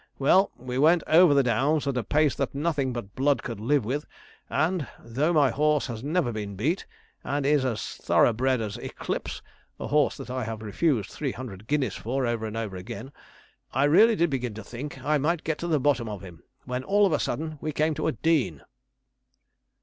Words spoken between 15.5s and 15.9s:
to the